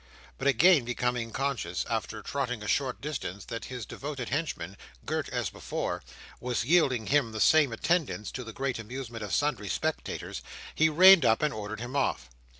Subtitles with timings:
[0.39, 5.51] But again becoming conscious, after trotting a short distance, that his devoted henchman, girt as
[5.51, 6.01] before,
[6.39, 10.41] was yielding him the same attendance, to the great amusement of sundry spectators,
[10.73, 12.31] he reined up, and ordered him off.